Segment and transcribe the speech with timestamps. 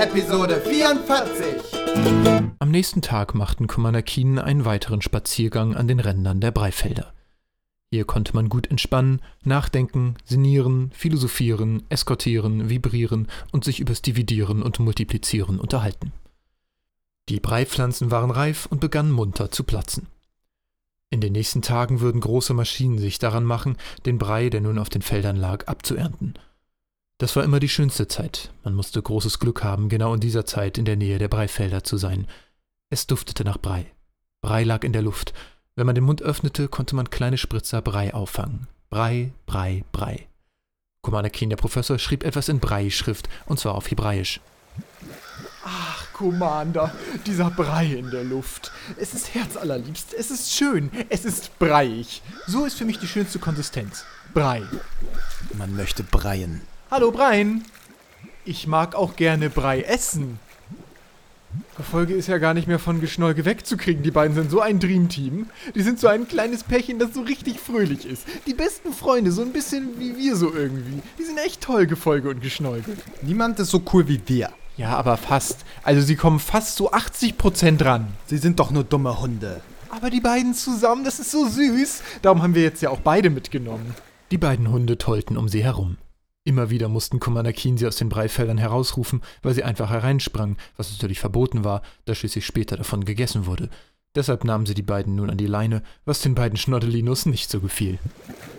[0.00, 2.54] Episode 44.
[2.58, 7.12] Am nächsten Tag machten Commander Keen einen weiteren Spaziergang an den Rändern der Breifelder.
[7.90, 14.78] Hier konnte man gut entspannen, nachdenken, sinnieren, philosophieren, eskortieren, vibrieren und sich übers Dividieren und
[14.78, 16.12] Multiplizieren unterhalten.
[17.28, 20.06] Die Breipflanzen waren reif und begannen munter zu platzen.
[21.10, 24.88] In den nächsten Tagen würden große Maschinen sich daran machen, den Brei, der nun auf
[24.88, 26.38] den Feldern lag, abzuernten.
[27.20, 28.50] Das war immer die schönste Zeit.
[28.64, 31.98] Man musste großes Glück haben, genau in dieser Zeit in der Nähe der Breifelder zu
[31.98, 32.26] sein.
[32.88, 33.84] Es duftete nach Brei.
[34.40, 35.34] Brei lag in der Luft,
[35.76, 38.68] wenn man den Mund öffnete, konnte man kleine Spritzer Brei auffangen.
[38.88, 40.28] Brei, Brei, Brei.
[41.02, 44.40] Commander Keen, der Professor, schrieb etwas in Brei-Schrift, und zwar auf Hebräisch.
[45.62, 46.90] Ach, Commander,
[47.26, 48.72] dieser Brei in der Luft.
[48.96, 52.22] Es ist herzallerliebst, es ist schön, es ist breiig.
[52.46, 54.06] So ist für mich die schönste Konsistenz.
[54.32, 54.62] Brei.
[55.58, 56.62] Man möchte breien.
[56.90, 57.62] Hallo, Brein.
[58.44, 60.40] Ich mag auch gerne Brei essen.
[61.78, 64.02] Die Folge ist ja gar nicht mehr von Geschnolke wegzukriegen.
[64.02, 65.48] Die beiden sind so ein Dreamteam.
[65.76, 68.24] Die sind so ein kleines Pärchen, das so richtig fröhlich ist.
[68.48, 71.00] Die besten Freunde, so ein bisschen wie wir so irgendwie.
[71.16, 72.96] Die sind echt toll, Gefolge und Geschnolke.
[73.22, 74.50] Niemand ist so cool wie wir.
[74.76, 75.58] Ja, aber fast.
[75.84, 78.08] Also sie kommen fast so 80% dran.
[78.26, 79.60] Sie sind doch nur dumme Hunde.
[79.90, 82.02] Aber die beiden zusammen, das ist so süß.
[82.22, 83.94] Darum haben wir jetzt ja auch beide mitgenommen.
[84.32, 85.96] Die beiden Hunde tollten um sie herum.
[86.44, 90.90] Immer wieder mussten Commander Keen sie aus den Breifeldern herausrufen, weil sie einfach hereinsprang, was
[90.90, 93.68] natürlich verboten war, da schließlich später davon gegessen wurde.
[94.14, 97.60] Deshalb nahmen sie die beiden nun an die Leine, was den beiden Schnoddelinos nicht so
[97.60, 97.98] gefiel.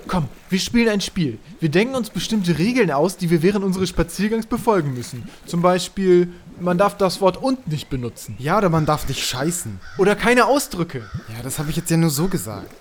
[0.08, 1.40] Komm, wir spielen ein Spiel.
[1.60, 5.28] Wir denken uns bestimmte Regeln aus, die wir während unseres Spaziergangs befolgen müssen.
[5.48, 8.36] Zum Beispiel, man darf das Wort und nicht benutzen.
[8.38, 9.80] Ja, oder man darf nicht scheißen.
[9.98, 11.10] Oder keine Ausdrücke.
[11.36, 12.72] Ja, das habe ich jetzt ja nur so gesagt.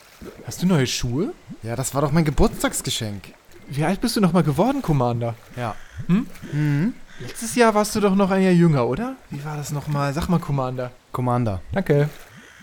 [0.47, 1.33] Hast du neue Schuhe?
[1.63, 3.33] Ja, das war doch mein Geburtstagsgeschenk.
[3.71, 5.35] Wie alt bist du nochmal geworden, Commander?
[5.57, 5.77] Ja.
[6.07, 6.27] Hm?
[6.53, 6.95] Mhm.
[7.21, 9.15] Letztes Jahr warst du doch noch ein Jahr jünger, oder?
[9.31, 10.13] Wie war das nochmal?
[10.13, 10.91] Sag mal, Commander.
[11.13, 11.61] Commander.
[11.73, 12.09] Danke.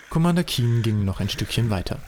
[0.10, 2.00] Commander Keen ging noch ein Stückchen weiter.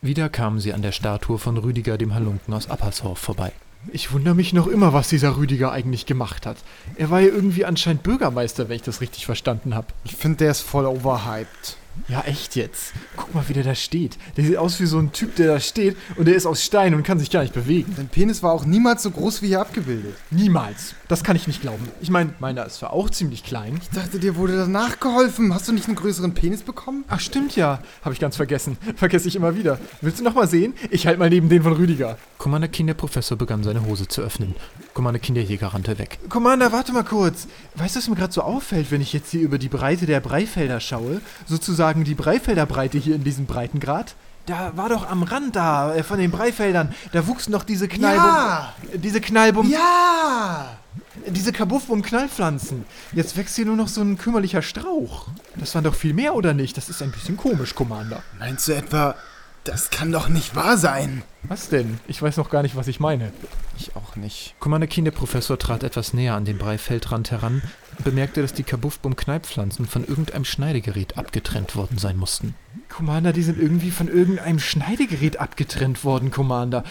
[0.00, 3.52] Wieder kamen sie an der Statue von Rüdiger dem Halunken aus Appershof vorbei.
[3.92, 6.56] Ich wundere mich noch immer, was dieser Rüdiger eigentlich gemacht hat.
[6.96, 9.88] Er war ja irgendwie anscheinend Bürgermeister, wenn ich das richtig verstanden habe.
[10.04, 11.76] Ich finde, der ist voll overhyped.
[12.08, 12.92] Ja, echt jetzt.
[13.16, 14.16] Guck mal, wie der da steht.
[14.36, 16.94] Der sieht aus wie so ein Typ, der da steht und der ist aus Stein
[16.94, 17.92] und kann sich gar nicht bewegen.
[17.96, 20.14] Sein Penis war auch niemals so groß wie hier abgebildet.
[20.30, 20.94] Niemals.
[21.08, 21.88] Das kann ich nicht glauben.
[22.00, 23.78] Ich meine, meiner ist zwar auch ziemlich klein.
[23.82, 25.52] Ich dachte, dir wurde danach geholfen.
[25.52, 27.04] Hast du nicht einen größeren Penis bekommen?
[27.08, 27.80] Ach, stimmt ja.
[28.02, 28.76] Habe ich ganz vergessen.
[28.96, 29.78] Vergesse ich immer wieder.
[30.00, 30.74] Willst du noch mal sehen?
[30.90, 32.18] Ich halte mal neben den von Rüdiger.
[32.38, 34.54] Commander Keen, der Professor, begann seine Hose zu öffnen.
[34.94, 36.18] Commander Keen, der Jäger, rannte weg.
[36.28, 37.48] Commander, warte mal kurz.
[37.74, 40.20] Weißt du, was mir gerade so auffällt, wenn ich jetzt hier über die Breite der
[40.20, 41.20] Breifelder schaue?
[41.46, 44.14] Sozusagen die Breifelder Breite hier in diesem Breitengrad.
[44.46, 48.24] Da war doch am Rand da äh, von den Breifeldern, da wuchsen doch diese Knallbum.
[48.24, 48.72] Ja!
[48.94, 49.68] Diese Knallbum.
[49.68, 50.78] Ja!
[51.26, 52.84] Diese Kabuffbum-Knallpflanzen.
[53.12, 55.26] Jetzt wächst hier nur noch so ein kümmerlicher Strauch.
[55.56, 56.76] Das waren doch viel mehr, oder nicht?
[56.76, 58.22] Das ist ein bisschen komisch, Commander.
[58.38, 59.16] Meinst du etwa,
[59.64, 61.22] das kann doch nicht wahr sein?
[61.42, 61.98] Was denn?
[62.06, 63.32] Ich weiß noch gar nicht, was ich meine.
[63.76, 64.54] Ich auch nicht.
[64.60, 67.62] Commander Keen, der Professor, trat etwas näher an den Breifeldrand heran
[68.04, 72.54] bemerkte, dass die Kabuffbum-Kneippflanzen von irgendeinem Schneidegerät abgetrennt worden sein mussten.
[72.88, 76.84] Commander, die sind irgendwie von irgendeinem Schneidegerät abgetrennt worden, Commander.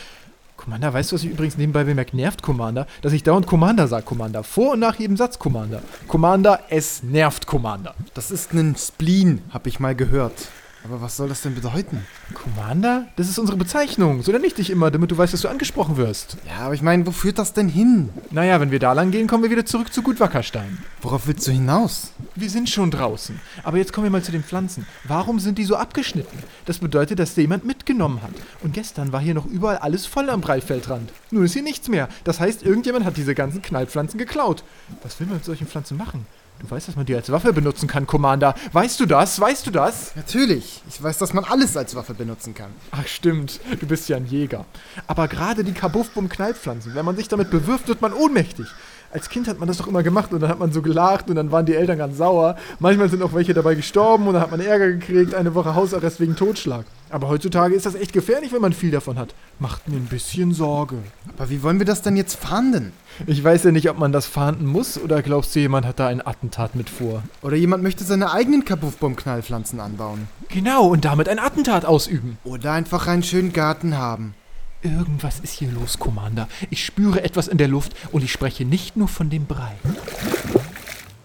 [0.58, 2.88] Commander, weißt du, was ich übrigens nebenbei bemerkt nervt, Commander?
[3.02, 4.44] Dass ich dauernd Commander sage, Commander.
[4.44, 5.82] Vor und nach jedem Satz, Commander.
[6.08, 7.96] Commander, es nervt, Commander.
[8.14, 10.50] Das ist ein Spleen, hab ich mal gehört.
[10.86, 12.06] Aber was soll das denn bedeuten?
[12.36, 13.08] Commander?
[13.16, 14.22] Das ist unsere Bezeichnung.
[14.22, 16.38] So nenne ich dich immer, damit du weißt, dass du angesprochen wirst.
[16.46, 18.10] Ja, aber ich meine, wo führt das denn hin?
[18.30, 20.78] Naja, wenn wir da lang gehen, kommen wir wieder zurück zu Gut Wackerstein.
[21.02, 22.12] Worauf willst du hinaus?
[22.36, 23.40] Wir sind schon draußen.
[23.64, 24.86] Aber jetzt kommen wir mal zu den Pflanzen.
[25.06, 26.38] Warum sind die so abgeschnitten?
[26.66, 28.34] Das bedeutet, dass da jemand mitgenommen hat.
[28.62, 31.12] Und gestern war hier noch überall alles voll am Breifeldrand.
[31.32, 32.10] Nun ist hier nichts mehr.
[32.26, 34.64] Das heißt, irgendjemand hat diese ganzen Knallpflanzen geklaut.
[35.02, 36.28] Was will man mit solchen Pflanzen machen?
[36.60, 38.56] Du weißt, dass man die als Waffe benutzen kann, Commander.
[38.72, 39.40] Weißt du das?
[39.40, 40.16] Weißt du das?
[40.16, 40.82] Natürlich.
[40.90, 42.72] Ich weiß, dass man alles als Waffe benutzen kann.
[42.92, 44.66] Ach stimmt, du bist ja ein Jäger.
[45.06, 48.68] Aber gerade die Kabuffbum-Knallpflanzen, wenn man sich damit bewirft, wird man ohnmächtig.
[49.12, 51.36] Als Kind hat man das doch immer gemacht und dann hat man so gelacht und
[51.36, 52.58] dann waren die Eltern ganz sauer.
[52.80, 56.20] Manchmal sind auch welche dabei gestorben und dann hat man Ärger gekriegt, eine Woche Hausarrest
[56.20, 56.86] wegen Totschlag.
[57.10, 59.36] Aber heutzutage ist das echt gefährlich, wenn man viel davon hat.
[59.60, 60.98] Macht mir ein bisschen Sorge.
[61.38, 62.94] Aber wie wollen wir das denn jetzt fahnden?
[63.28, 66.08] Ich weiß ja nicht, ob man das fahnden muss oder glaubst du, jemand hat da
[66.08, 67.24] ein Attentat mit vor?
[67.42, 70.28] Oder jemand möchte seine eigenen Kabuffbum-Knallpflanzen anbauen.
[70.50, 72.38] Genau, und damit ein Attentat ausüben.
[72.44, 74.34] Oder einfach einen schönen Garten haben.
[74.82, 76.48] Irgendwas ist hier los, Commander.
[76.70, 79.74] Ich spüre etwas in der Luft und ich spreche nicht nur von dem Brei.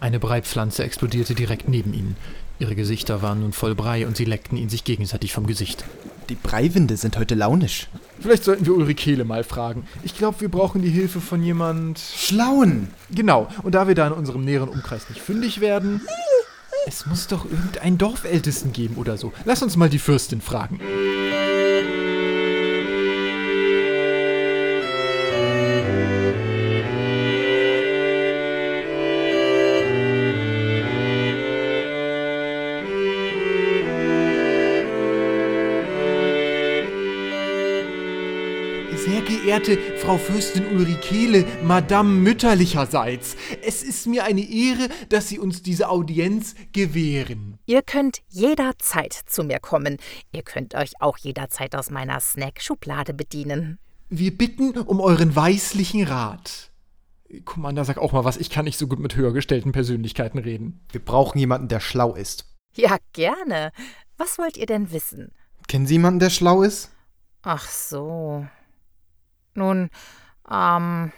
[0.01, 2.17] Eine Breipflanze explodierte direkt neben ihnen.
[2.61, 5.85] Ihre Gesichter waren nun voll Brei und sie leckten ihn sich gegenseitig vom Gesicht.
[6.29, 7.89] Die Breiwinde sind heute launisch.
[8.21, 9.87] Vielleicht sollten wir Ulrikele mal fragen.
[10.03, 11.99] Ich glaube, wir brauchen die Hilfe von jemand.
[11.99, 12.89] Schlauen.
[13.11, 13.49] Genau.
[13.63, 16.03] Und da wir da in unserem näheren Umkreis nicht fündig werden.
[16.87, 19.33] Es muss doch irgendeinen Dorfältesten geben oder so.
[19.47, 20.81] Lass uns mal die Fürstin fragen.
[39.51, 43.37] Sehr geehrte Frau Fürstin Ulrikele, Madame mütterlicherseits,
[43.67, 47.59] es ist mir eine Ehre, dass Sie uns diese Audienz gewähren.
[47.67, 49.97] Ihr könnt jederzeit zu mir kommen.
[50.31, 53.81] Ihr könnt euch auch jederzeit aus meiner Snack-Schublade bedienen.
[54.09, 56.71] Wir bitten um euren weislichen Rat.
[57.45, 60.87] Commander, sag auch mal was, ich kann nicht so gut mit höher gestellten Persönlichkeiten reden.
[60.93, 62.45] Wir brauchen jemanden, der schlau ist.
[62.77, 63.73] Ja, gerne.
[64.17, 65.33] Was wollt ihr denn wissen?
[65.67, 66.93] Kennen Sie jemanden, der schlau ist?
[67.43, 68.47] Ach so.
[69.55, 69.91] Nun,
[70.51, 71.13] ähm,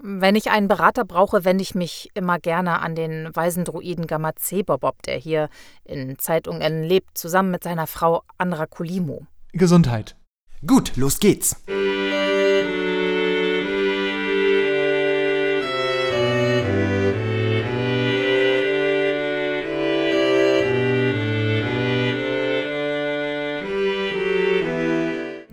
[0.00, 5.02] wenn ich einen Berater brauche, wende ich mich immer gerne an den weisen Druiden Gamazebobob,
[5.02, 5.48] der hier
[5.84, 9.26] in Zeitungen lebt, zusammen mit seiner Frau Andra Kulimo.
[9.52, 10.16] Gesundheit.
[10.66, 11.56] Gut, los geht's.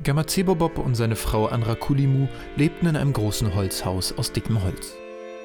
[0.05, 4.93] Gamazebobob und seine Frau Anrakulimu lebten in einem großen Holzhaus aus dickem Holz.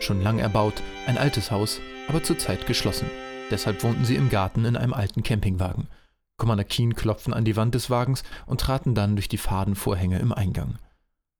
[0.01, 3.11] Schon lang erbaut, ein altes Haus, aber zurzeit geschlossen.
[3.51, 5.89] Deshalb wohnten sie im Garten in einem alten Campingwagen.
[6.37, 10.19] Commander Keen klopften an die Wand des Wagens und traten dann durch die faden Vorhänge
[10.19, 10.77] im Eingang.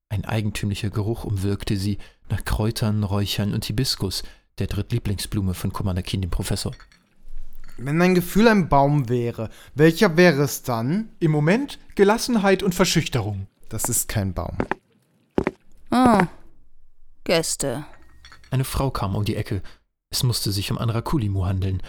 [0.09, 4.23] Ein eigentümlicher Geruch umwirkte sie nach Kräutern, Räuchern und Hibiskus,
[4.57, 6.73] der Drittlieblingsblume von Commander Keen, dem Professor.
[7.83, 11.09] Wenn mein Gefühl ein Baum wäre, welcher wäre es dann?
[11.19, 13.47] Im Moment Gelassenheit und Verschüchterung.
[13.69, 14.55] Das ist kein Baum.
[15.89, 16.27] Ah,
[17.23, 17.85] Gäste.
[18.51, 19.63] Eine Frau kam um die Ecke.
[20.11, 21.81] Es musste sich um Anrakulimu handeln.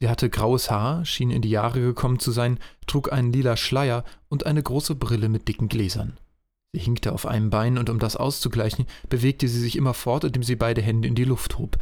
[0.00, 4.04] Sie hatte graues Haar, schien in die Jahre gekommen zu sein, trug einen lila Schleier
[4.28, 6.18] und eine große Brille mit dicken Gläsern.
[6.72, 10.42] Sie hinkte auf einem Bein und um das auszugleichen, bewegte sie sich immer fort, indem
[10.42, 11.78] sie beide Hände in die Luft hob.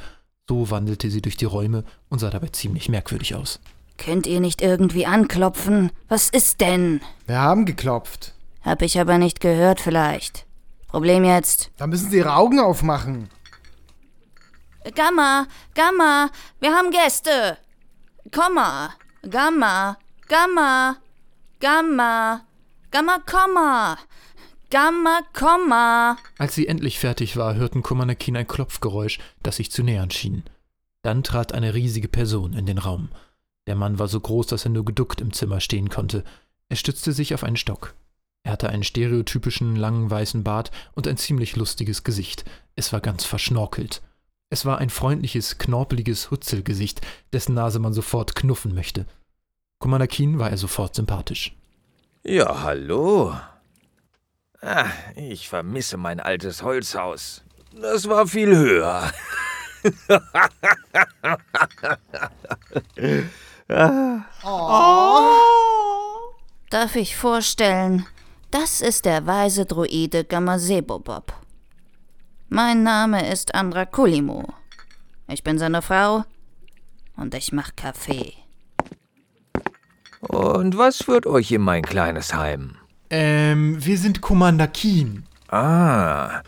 [0.48, 3.58] So wandelte sie durch die Räume und sah dabei ziemlich merkwürdig aus.
[3.98, 5.90] Könnt ihr nicht irgendwie anklopfen?
[6.08, 7.00] Was ist denn?
[7.26, 8.32] Wir haben geklopft.
[8.62, 10.46] Hab ich aber nicht gehört vielleicht.
[10.86, 11.70] Problem jetzt.
[11.78, 13.28] Da müssen Sie Ihre Augen aufmachen.
[14.94, 17.58] Gamma, Gamma, wir haben Gäste.
[18.32, 18.90] Komma,
[19.28, 19.96] Gamma,
[20.28, 20.96] Gamma,
[21.58, 22.42] Gamma,
[22.92, 23.98] Gamma, Komma,
[24.70, 26.18] Gamma, Komma.
[26.38, 30.42] Als sie endlich fertig war, hörten Kumanakin ein Klopfgeräusch, das sich zu nähern schien.
[31.02, 33.10] Dann trat eine riesige Person in den Raum.
[33.68, 36.24] Der Mann war so groß, dass er nur geduckt im Zimmer stehen konnte.
[36.68, 37.94] Er stützte sich auf einen Stock.
[38.42, 42.44] Er hatte einen stereotypischen langen weißen Bart und ein ziemlich lustiges Gesicht.
[42.74, 44.02] Es war ganz verschnorkelt.
[44.50, 47.00] Es war ein freundliches, knorpeliges Hutzelgesicht,
[47.32, 49.06] dessen Nase man sofort knuffen möchte.
[50.08, 51.56] Keen war er sofort sympathisch.
[52.24, 53.34] Ja, hallo.
[54.68, 57.44] Ah, ich vermisse mein altes Holzhaus.
[57.80, 59.12] Das war viel höher.
[66.68, 68.06] Darf ich vorstellen,
[68.50, 71.32] das ist der weise Druide Gamasebobob.
[72.48, 74.52] Mein Name ist Andra Kulimo.
[75.28, 76.24] Ich bin seine Frau
[77.16, 78.32] und ich mach Kaffee.
[80.22, 82.75] Und was führt euch in mein kleines Heim?
[83.10, 85.24] Ähm, wir sind Commander Keen.
[85.48, 86.42] Ah,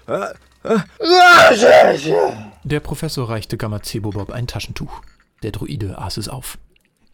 [2.64, 5.00] Der Professor reichte Gamazebobob ein Taschentuch.
[5.42, 6.58] Der Druide aß es auf.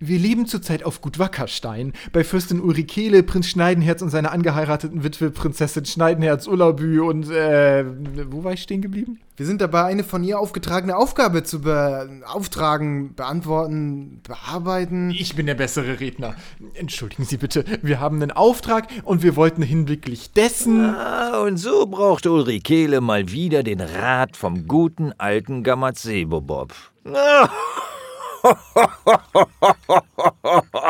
[0.07, 5.31] Wir leben zurzeit auf Gut Wackerstein, bei Fürstin Ulrikele, Prinz Schneidenherz und seiner angeheirateten Witwe
[5.31, 7.87] Prinzessin Schneidenherz Ullabü und, äh,
[8.29, 9.19] wo war ich stehen geblieben?
[9.37, 15.11] Wir sind dabei, eine von ihr aufgetragene Aufgabe zu beauftragen, beantworten, bearbeiten.
[15.11, 16.37] Ich bin der bessere Redner.
[16.75, 20.85] Entschuldigen Sie bitte, wir haben einen Auftrag und wir wollten hinblicklich dessen...
[20.85, 26.75] ah, und so brauchte Ulrikele mal wieder den Rat vom guten alten Gamazebobob.
[27.07, 27.49] Ah,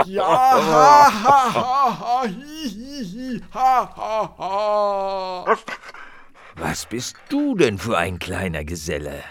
[0.07, 5.57] Ja, ha, ha, ha, ha, hi, hi, hi, ha, ha, ha.
[6.57, 9.23] was bist du denn für ein kleiner Geselle?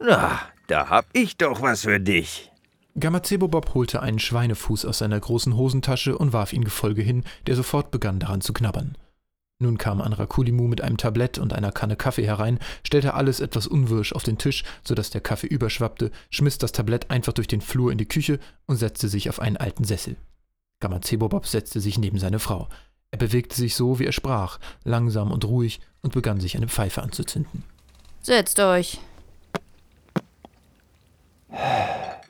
[0.00, 2.50] Na, da hab ich doch was für dich.
[2.98, 7.92] Gamazebobob holte einen Schweinefuß aus seiner großen Hosentasche und warf ihn Gefolge hin, der sofort
[7.92, 8.96] begann daran zu knabbern.
[9.60, 14.12] Nun kam Anrakulimu mit einem Tablett und einer Kanne Kaffee herein, stellte alles etwas unwirsch
[14.12, 17.98] auf den Tisch, sodass der Kaffee überschwappte, schmiss das Tablett einfach durch den Flur in
[17.98, 20.16] die Küche und setzte sich auf einen alten Sessel.
[20.80, 22.68] Gamazebobob setzte sich neben seine Frau.
[23.10, 27.02] Er bewegte sich so, wie er sprach, langsam und ruhig und begann sich eine Pfeife
[27.02, 27.64] anzuzünden.
[28.22, 29.00] Setzt euch.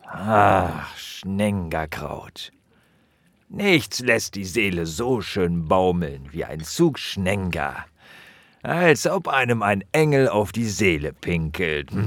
[0.06, 2.52] Ach, Schnengerkraut.
[3.48, 7.86] Nichts lässt die Seele so schön baumeln wie ein Zug Schnenger.
[8.62, 11.90] Als ob einem ein Engel auf die Seele pinkelt.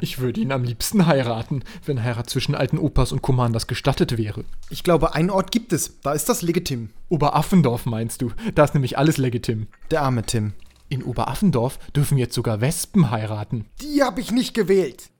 [0.00, 4.44] Ich würde ihn am liebsten heiraten, wenn Heirat zwischen alten Opas und Commanders gestattet wäre.
[4.70, 6.00] Ich glaube, einen Ort gibt es.
[6.00, 6.90] Da ist das legitim.
[7.08, 8.32] Oberaffendorf meinst du?
[8.54, 9.68] Da ist nämlich alles legitim.
[9.90, 10.54] Der arme Tim.
[10.88, 13.66] In Oberaffendorf dürfen jetzt sogar Wespen heiraten.
[13.80, 15.11] Die habe ich nicht gewählt.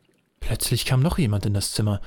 [0.42, 2.00] Plötzlich kam noch jemand in das Zimmer.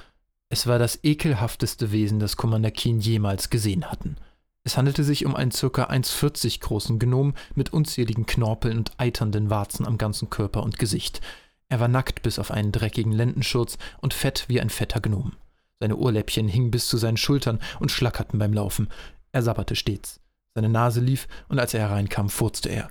[0.49, 4.17] Es war das ekelhafteste Wesen, das Commander Keen jemals gesehen hatten.
[4.63, 5.67] Es handelte sich um einen ca.
[5.67, 11.21] 1,40 großen Gnom mit unzähligen Knorpeln und eiternden Warzen am ganzen Körper und Gesicht.
[11.69, 15.33] Er war nackt bis auf einen dreckigen Lendenschurz und fett wie ein fetter Gnom.
[15.79, 18.89] Seine Ohrläppchen hingen bis zu seinen Schultern und schlackerten beim Laufen.
[19.31, 20.19] Er sabberte stets.
[20.53, 22.89] Seine Nase lief und als er hereinkam, furzte er.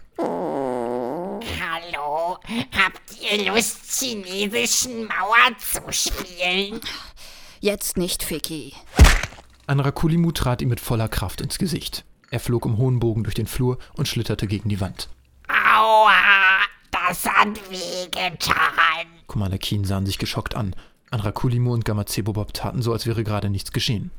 [2.46, 6.80] Habt ihr Lust, chinesischen Mauer zu spielen?
[7.60, 8.74] Jetzt nicht, Ficky.
[9.66, 12.04] Anrakulimu trat ihm mit voller Kraft ins Gesicht.
[12.30, 15.08] Er flog im hohen Bogen durch den Flur und schlitterte gegen die Wand.
[15.48, 16.12] Aua,
[16.90, 19.06] das hat wehgetan.
[19.26, 20.76] Commander Keen sahen sich geschockt an.
[21.10, 24.10] Anrakulimu und Gamazebobob taten so, als wäre gerade nichts geschehen.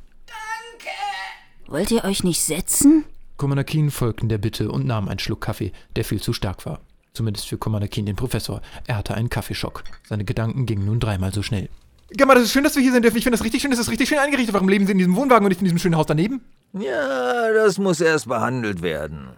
[1.67, 3.05] Wollt ihr euch nicht setzen?
[3.38, 6.79] Commander Keen folgten der Bitte und nahmen einen Schluck Kaffee, der viel zu stark war.
[7.15, 8.62] Zumindest für Commander Keen, den Professor.
[8.86, 9.84] Er hatte einen Kaffeeschock.
[10.07, 11.69] Seine Gedanken gingen nun dreimal so schnell.
[12.15, 13.17] Gamma, das ist schön, dass wir hier sind dürfen.
[13.17, 14.53] Ich finde das richtig schön, das ist richtig schön eingerichtet.
[14.53, 16.41] Warum leben Sie in diesem Wohnwagen und nicht in diesem schönen Haus daneben?
[16.74, 19.29] Ja, das muss erst behandelt werden.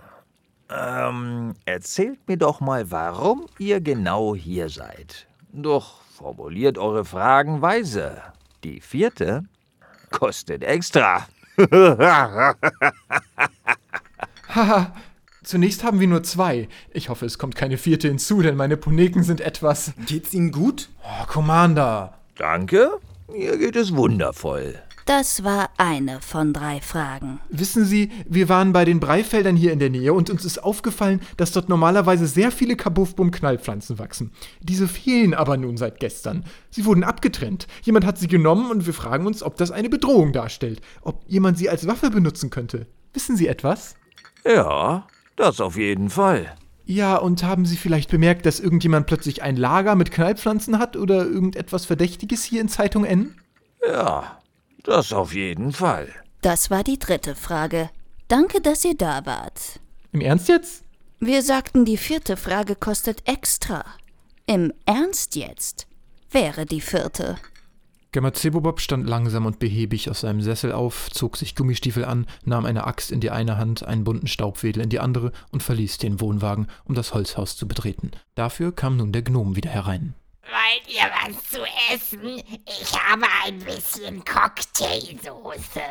[0.69, 5.27] Ähm, erzählt mir doch mal, warum ihr genau hier seid.
[5.53, 8.21] Doch formuliert eure Fragen weise.
[8.63, 9.45] Die vierte
[10.09, 11.27] kostet extra.
[14.49, 14.93] Haha,
[15.47, 16.67] zunächst haben wir nur zwei.
[16.91, 19.93] Ich hoffe, es kommt keine vierte hinzu, denn meine Poneken sind etwas.
[20.05, 20.89] Geht's Ihnen gut?
[21.03, 22.17] Oh, Commander.
[22.35, 22.91] Danke,
[23.31, 24.75] mir geht es wundervoll.
[25.07, 27.39] Das war eine von drei Fragen.
[27.47, 31.21] Wissen Sie, wir waren bei den Breifeldern hier in der Nähe und uns ist aufgefallen,
[31.37, 34.33] dass dort normalerweise sehr viele Kabuffbum-Knallpflanzen wachsen.
[34.59, 36.43] Diese fehlen aber nun seit gestern.
[36.69, 37.67] Sie wurden abgetrennt.
[37.83, 40.81] Jemand hat sie genommen und wir fragen uns, ob das eine Bedrohung darstellt.
[41.01, 42.85] Ob jemand sie als Waffe benutzen könnte.
[43.13, 43.95] Wissen Sie etwas?
[44.45, 46.53] Ja, das auf jeden Fall.
[46.85, 51.25] Ja, und haben Sie vielleicht bemerkt, dass irgendjemand plötzlich ein Lager mit Knallpflanzen hat oder
[51.25, 53.35] irgendetwas Verdächtiges hier in Zeitung N?
[53.85, 54.39] Ja,
[54.83, 56.09] das auf jeden Fall.
[56.41, 57.89] Das war die dritte Frage.
[58.27, 59.79] Danke, dass ihr da wart.
[60.11, 60.83] Im Ernst jetzt?
[61.19, 63.83] Wir sagten, die vierte Frage kostet extra.
[64.45, 65.87] Im Ernst jetzt
[66.31, 67.37] wäre die vierte.
[68.11, 72.87] Gamazebobob stand langsam und behäbig aus seinem Sessel auf, zog sich Gummistiefel an, nahm eine
[72.87, 76.67] Axt in die eine Hand, einen bunten Staubwedel in die andere und verließ den Wohnwagen,
[76.85, 78.11] um das Holzhaus zu betreten.
[78.35, 80.13] Dafür kam nun der Gnom wieder herein.
[80.43, 81.59] Wollt ihr was zu
[81.93, 82.41] essen?
[82.65, 85.81] Ich habe ein bisschen Cocktailsoße.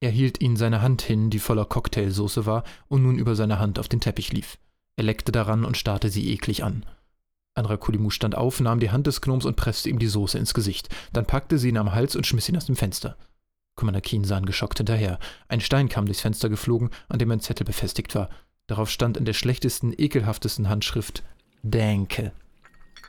[0.00, 3.78] Er hielt ihnen seine Hand hin, die voller Cocktailsoße war und nun über seine Hand
[3.78, 4.58] auf den Teppich lief.
[4.96, 6.84] Er leckte daran und starrte sie eklig an.
[7.54, 10.88] Anrakulimu stand auf, nahm die Hand des Gnoms und presste ihm die Soße ins Gesicht.
[11.12, 13.16] Dann packte sie ihn am Hals und schmiss ihn aus dem Fenster.
[13.76, 15.18] Commander Keen sah ihn geschockt hinterher.
[15.48, 18.28] Ein Stein kam durchs Fenster geflogen, an dem ein Zettel befestigt war.
[18.66, 21.22] Darauf stand in der schlechtesten, ekelhaftesten Handschrift
[21.62, 22.32] Danke.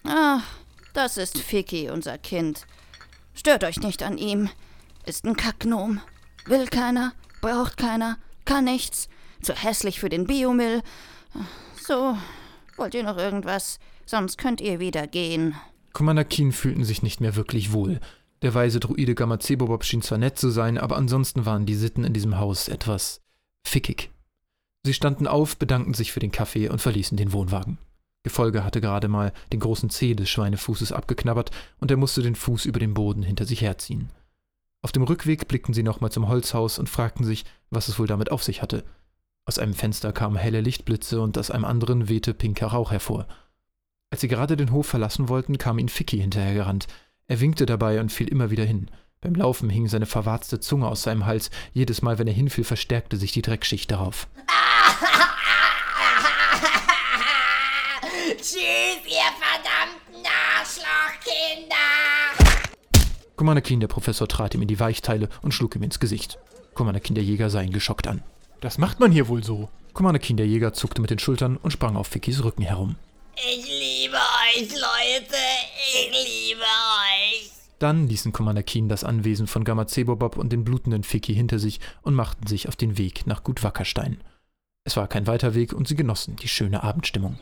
[0.05, 0.39] Ah,
[0.93, 2.65] das ist Ficky, unser Kind.
[3.33, 4.49] Stört euch nicht an ihm.
[5.05, 5.99] Ist ein Kacknom.
[6.45, 7.11] Will keiner,
[7.41, 9.09] braucht keiner, kann nichts.
[9.41, 10.81] Zu hässlich für den Biomüll.
[11.85, 12.17] So,
[12.77, 13.79] wollt ihr noch irgendwas?
[14.05, 15.55] Sonst könnt ihr wieder gehen.
[15.93, 17.99] Commander Keen fühlten sich nicht mehr wirklich wohl.
[18.41, 22.13] Der weise Druide Gamazebobob schien zwar nett zu sein, aber ansonsten waren die Sitten in
[22.13, 23.21] diesem Haus etwas
[23.65, 24.11] fickig.
[24.83, 27.79] Sie standen auf, bedankten sich für den Kaffee und verließen den Wohnwagen.
[28.23, 32.65] Gefolge hatte gerade mal den großen Zeh des Schweinefußes abgeknabbert und er musste den Fuß
[32.65, 34.09] über den Boden hinter sich herziehen.
[34.81, 38.31] Auf dem Rückweg blickten sie nochmal zum Holzhaus und fragten sich, was es wohl damit
[38.31, 38.83] auf sich hatte.
[39.45, 43.27] Aus einem Fenster kamen helle Lichtblitze und aus einem anderen wehte pinker Rauch hervor.
[44.15, 46.87] Als sie gerade den Hof verlassen wollten, kam ihnen Ficky hinterhergerannt.
[47.27, 48.89] Er winkte dabei und fiel immer wieder hin.
[49.19, 51.51] Beim Laufen hing seine verwarzte Zunge aus seinem Hals.
[51.73, 54.29] Jedes Mal, wenn er hinfiel, verstärkte sich die Dreckschicht darauf.
[58.37, 60.23] Tschüss, ihr verdammten
[60.55, 61.75] Arschlochkinder!
[63.63, 66.39] Keen, der Professor, trat ihm in die Weichteile und schlug ihm ins Gesicht.
[66.73, 68.23] Keen, der Jäger, sah ihn geschockt an.
[68.61, 69.67] Das macht man hier wohl so.
[69.93, 72.95] Keen, der Jäger, zuckte mit den Schultern und sprang auf Fickys Rücken herum.
[73.37, 75.35] Ich liebe euch, Leute.
[75.93, 77.51] Ich liebe euch.
[77.79, 82.13] Dann ließen Commander Keen das Anwesen von Gamazebobob und den blutenden Ficky hinter sich und
[82.13, 84.21] machten sich auf den Weg nach Gut Wackerstein.
[84.85, 87.37] Es war kein weiter Weg und sie genossen die schöne Abendstimmung.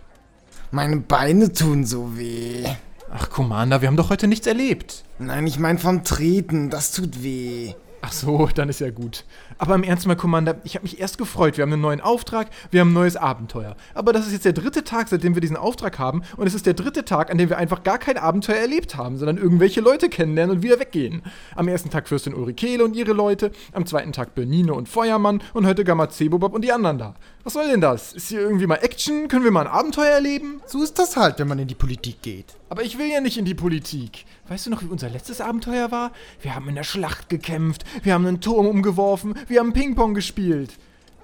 [0.72, 2.66] Meine Beine tun so weh.
[3.12, 5.04] Ach, Commander, wir haben doch heute nichts erlebt.
[5.20, 7.76] Nein, ich mein vom Treten, das tut weh.
[8.02, 9.26] Ach so, dann ist ja gut.
[9.58, 11.58] Aber im Ernst mal, Commander, ich habe mich erst gefreut.
[11.58, 13.76] Wir haben einen neuen Auftrag, wir haben ein neues Abenteuer.
[13.94, 16.24] Aber das ist jetzt der dritte Tag, seitdem wir diesen Auftrag haben.
[16.38, 19.18] Und es ist der dritte Tag, an dem wir einfach gar kein Abenteuer erlebt haben,
[19.18, 21.24] sondern irgendwelche Leute kennenlernen und wieder weggehen.
[21.56, 25.66] Am ersten Tag Fürstin Ulrikele und ihre Leute, am zweiten Tag Bernine und Feuermann und
[25.66, 27.16] heute Gamazebobob und die anderen da.
[27.44, 28.14] Was soll denn das?
[28.14, 29.28] Ist hier irgendwie mal Action?
[29.28, 30.62] Können wir mal ein Abenteuer erleben?
[30.66, 32.56] So ist das halt, wenn man in die Politik geht.
[32.70, 34.26] Aber ich will ja nicht in die Politik.
[34.48, 36.12] Weißt du noch, wie unser letztes Abenteuer war?
[36.42, 40.74] Wir haben in der Schlacht gekämpft, wir haben einen Turm umgeworfen, wir haben Ping-Pong gespielt.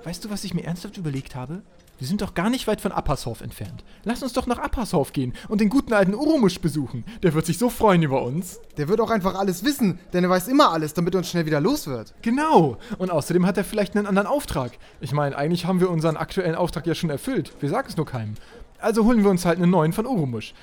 [0.04, 1.62] Weißt du, was ich mir ernsthaft überlegt habe?
[2.00, 3.84] Wir sind doch gar nicht weit von Appershof entfernt.
[4.06, 7.04] Lass uns doch nach Appershof gehen und den guten alten Urumusch besuchen.
[7.24, 8.62] Der wird sich so freuen über uns.
[8.78, 11.46] Der wird auch einfach alles wissen, denn er weiß immer alles, damit er uns schnell
[11.46, 12.14] wieder los wird.
[12.22, 12.78] Genau.
[13.00, 14.72] Und außerdem hat er vielleicht einen anderen Auftrag.
[15.02, 17.52] Ich meine, eigentlich haben wir unseren aktuellen Auftrag ja schon erfüllt.
[17.60, 18.36] Wir sagen es nur keinem.
[18.80, 20.54] Also holen wir uns halt einen neuen von Urumusch.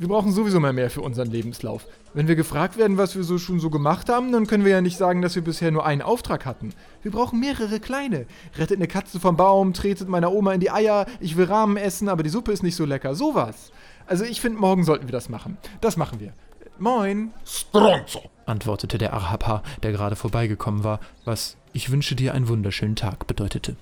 [0.00, 1.86] Wir brauchen sowieso mal mehr für unseren Lebenslauf.
[2.14, 4.80] Wenn wir gefragt werden, was wir so schon so gemacht haben, dann können wir ja
[4.80, 6.72] nicht sagen, dass wir bisher nur einen Auftrag hatten.
[7.02, 8.24] Wir brauchen mehrere kleine.
[8.56, 12.08] Rettet eine Katze vom Baum, tretet meiner Oma in die Eier, ich will Rahmen essen,
[12.08, 13.14] aber die Suppe ist nicht so lecker.
[13.14, 13.72] Sowas.
[14.06, 15.58] Also ich finde, morgen sollten wir das machen.
[15.82, 16.32] Das machen wir.
[16.78, 17.32] Moin.
[17.44, 18.22] Stronzo.
[18.46, 23.76] antwortete der Arhapa, der gerade vorbeigekommen war, was ich wünsche dir einen wunderschönen Tag bedeutete.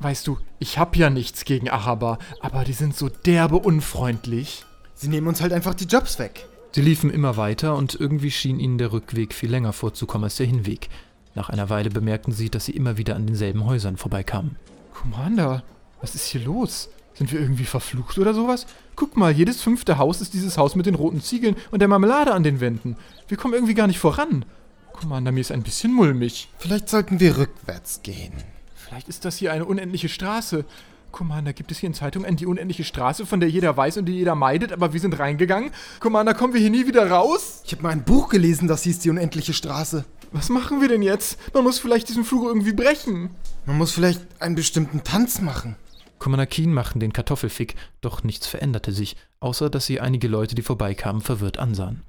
[0.00, 4.64] Weißt du, ich hab ja nichts gegen Ahaba, aber die sind so derbe unfreundlich.
[5.00, 6.46] Sie nehmen uns halt einfach die Jobs weg.
[6.72, 10.44] Sie liefen immer weiter und irgendwie schien ihnen der Rückweg viel länger vorzukommen als der
[10.44, 10.90] Hinweg.
[11.34, 14.56] Nach einer Weile bemerkten sie, dass sie immer wieder an denselben Häusern vorbeikamen.
[14.92, 15.62] Commander,
[16.02, 16.90] was ist hier los?
[17.14, 18.66] Sind wir irgendwie verflucht oder sowas?
[18.94, 22.34] Guck mal, jedes fünfte Haus ist dieses Haus mit den roten Ziegeln und der Marmelade
[22.34, 22.98] an den Wänden.
[23.26, 24.44] Wir kommen irgendwie gar nicht voran.
[24.92, 26.50] Commander, mir ist ein bisschen mulmig.
[26.58, 28.34] Vielleicht sollten wir rückwärts gehen.
[28.74, 30.66] Vielleicht ist das hier eine unendliche Straße.
[31.12, 34.12] Commander, gibt es hier in Zeitungen die unendliche Straße, von der jeder weiß und die
[34.12, 35.70] jeder meidet, aber wir sind reingegangen?
[35.98, 37.62] Commander, kommen wir hier nie wieder raus?
[37.64, 40.04] Ich habe mal ein Buch gelesen, das hieß Die unendliche Straße.
[40.32, 41.38] Was machen wir denn jetzt?
[41.54, 43.30] Man muss vielleicht diesen Flug irgendwie brechen.
[43.66, 45.76] Man muss vielleicht einen bestimmten Tanz machen.
[46.18, 50.62] Commander Keen machten den Kartoffelfick, doch nichts veränderte sich, außer dass sie einige Leute, die
[50.62, 52.02] vorbeikamen, verwirrt ansahen.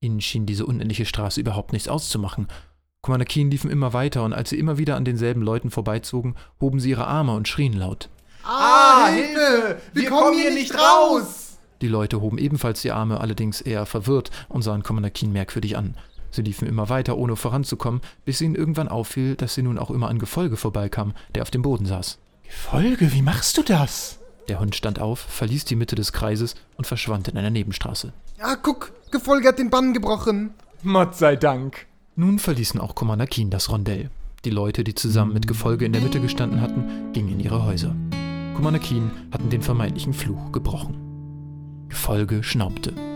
[0.00, 2.48] Ihnen schien diese unendliche Straße überhaupt nichts auszumachen.
[3.02, 6.80] Commander Keen liefen immer weiter und als sie immer wieder an denselben Leuten vorbeizogen, hoben
[6.80, 8.08] sie ihre Arme und schrien laut.
[8.44, 9.80] Ah, Hilfe!
[9.92, 11.58] Wir, kommen hier nicht raus!
[11.80, 15.96] Die Leute hoben ebenfalls die Arme, allerdings eher verwirrt und sahen Commander Keen merkwürdig an.
[16.30, 20.08] Sie liefen immer weiter, ohne voranzukommen, bis ihnen irgendwann auffiel, dass sie nun auch immer
[20.08, 22.18] an Gefolge vorbeikamen, der auf dem Boden saß.
[22.48, 24.18] Folge, wie machst du das?
[24.48, 28.12] Der Hund stand auf, verließ die Mitte des Kreises und verschwand in einer Nebenstraße.
[28.40, 30.54] Ah, guck, Gefolge hat den Bann gebrochen.
[30.84, 31.86] Gott sei Dank.
[32.16, 34.10] Nun verließen auch Commander Keen das Rondell.
[34.44, 37.94] Die Leute, die zusammen mit Gefolge in der Mitte gestanden hatten, gingen in ihre Häuser.
[38.78, 41.86] Keen hatten den vermeintlichen Fluch gebrochen.
[41.88, 43.11] Gefolge schnaubte.